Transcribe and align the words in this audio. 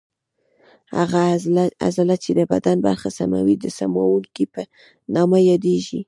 هغه 0.97 1.19
عضله 1.85 2.15
چې 2.23 2.31
د 2.39 2.41
بدن 2.51 2.77
برخه 2.87 3.09
سموي 3.19 3.55
د 3.59 3.65
سموونکې 3.77 4.45
په 4.53 4.61
نامه 5.15 5.37
یادېږي. 5.49 5.99